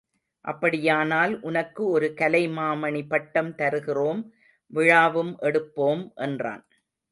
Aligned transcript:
அப்படியானால் 0.45 1.33
உனக்கு 1.41 1.81
ஒரு 1.87 2.07
கலைமாமணி 2.15 3.07
பட்டம் 3.07 3.55
தருகிறோம் 3.55 4.23
விழாவும் 4.73 5.33
எடுப்போம் 5.41 6.03
என்றான். 6.21 6.65